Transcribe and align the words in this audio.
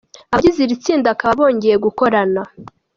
Abagize 0.31 0.59
iri 0.61 0.81
tsinda 0.83 1.11
bakaba 1.11 1.33
bongeye 1.39 1.75
gukorana. 1.85 2.41